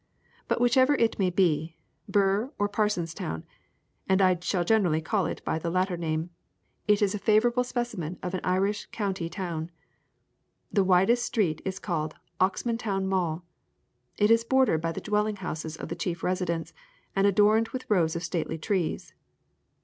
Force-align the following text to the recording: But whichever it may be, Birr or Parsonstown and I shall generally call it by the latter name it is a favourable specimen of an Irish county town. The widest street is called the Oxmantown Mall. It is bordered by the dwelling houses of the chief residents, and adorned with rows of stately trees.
But 0.47 0.59
whichever 0.59 0.95
it 0.95 1.19
may 1.19 1.29
be, 1.29 1.77
Birr 2.09 2.51
or 2.57 2.67
Parsonstown 2.67 3.43
and 4.09 4.19
I 4.19 4.35
shall 4.41 4.63
generally 4.63 4.99
call 4.99 5.27
it 5.27 5.45
by 5.45 5.59
the 5.59 5.69
latter 5.69 5.95
name 5.95 6.31
it 6.87 7.03
is 7.03 7.13
a 7.13 7.19
favourable 7.19 7.63
specimen 7.63 8.17
of 8.23 8.33
an 8.33 8.41
Irish 8.43 8.87
county 8.87 9.29
town. 9.29 9.69
The 10.73 10.83
widest 10.83 11.23
street 11.23 11.61
is 11.65 11.77
called 11.77 12.13
the 12.13 12.45
Oxmantown 12.47 13.05
Mall. 13.05 13.45
It 14.17 14.31
is 14.31 14.43
bordered 14.43 14.81
by 14.81 14.91
the 14.91 15.01
dwelling 15.01 15.35
houses 15.35 15.77
of 15.77 15.89
the 15.89 15.95
chief 15.95 16.23
residents, 16.23 16.73
and 17.15 17.27
adorned 17.27 17.67
with 17.67 17.87
rows 17.87 18.15
of 18.15 18.23
stately 18.23 18.57
trees. 18.57 19.13